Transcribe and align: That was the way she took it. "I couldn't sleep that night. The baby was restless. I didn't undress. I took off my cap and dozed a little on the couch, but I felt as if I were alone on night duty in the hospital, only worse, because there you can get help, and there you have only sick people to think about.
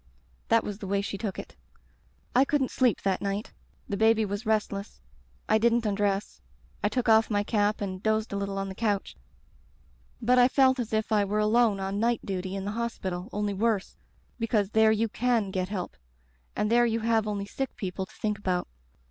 That 0.47 0.63
was 0.63 0.79
the 0.79 0.87
way 0.87 1.01
she 1.03 1.15
took 1.19 1.37
it. 1.37 1.55
"I 2.35 2.43
couldn't 2.43 2.71
sleep 2.71 3.03
that 3.03 3.21
night. 3.21 3.53
The 3.87 3.97
baby 3.97 4.25
was 4.25 4.47
restless. 4.47 4.99
I 5.47 5.59
didn't 5.59 5.85
undress. 5.85 6.41
I 6.83 6.89
took 6.89 7.07
off 7.07 7.29
my 7.29 7.43
cap 7.43 7.81
and 7.81 8.01
dozed 8.01 8.33
a 8.33 8.35
little 8.35 8.57
on 8.57 8.67
the 8.67 8.73
couch, 8.73 9.15
but 10.19 10.39
I 10.39 10.47
felt 10.47 10.79
as 10.79 10.91
if 10.91 11.11
I 11.11 11.23
were 11.23 11.37
alone 11.37 11.79
on 11.79 11.99
night 11.99 12.21
duty 12.25 12.55
in 12.55 12.65
the 12.65 12.71
hospital, 12.71 13.29
only 13.31 13.53
worse, 13.53 13.95
because 14.39 14.71
there 14.71 14.91
you 14.91 15.07
can 15.07 15.51
get 15.51 15.69
help, 15.69 15.95
and 16.55 16.71
there 16.71 16.87
you 16.87 17.01
have 17.01 17.27
only 17.27 17.45
sick 17.45 17.75
people 17.75 18.07
to 18.07 18.15
think 18.15 18.39
about. 18.39 18.67